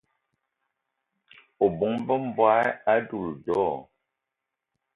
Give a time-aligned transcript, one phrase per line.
[1.63, 3.61] O bóng-be m'bogué a doula do?